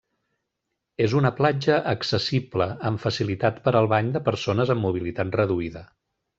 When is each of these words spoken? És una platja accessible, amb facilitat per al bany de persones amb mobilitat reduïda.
És 1.07 1.13
una 1.19 1.31
platja 1.39 1.75
accessible, 1.91 2.69
amb 2.91 3.03
facilitat 3.05 3.61
per 3.69 3.77
al 3.83 3.93
bany 3.95 4.13
de 4.17 4.25
persones 4.31 4.77
amb 4.77 4.89
mobilitat 4.89 5.39
reduïda. 5.43 5.89